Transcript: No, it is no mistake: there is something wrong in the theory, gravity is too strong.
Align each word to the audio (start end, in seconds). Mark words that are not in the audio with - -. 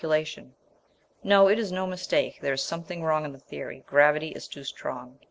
No, 1.23 1.47
it 1.47 1.59
is 1.59 1.71
no 1.71 1.85
mistake: 1.85 2.39
there 2.41 2.53
is 2.55 2.63
something 2.63 3.03
wrong 3.03 3.23
in 3.23 3.33
the 3.33 3.37
theory, 3.39 3.83
gravity 3.85 4.29
is 4.29 4.47
too 4.47 4.63
strong. 4.63 5.19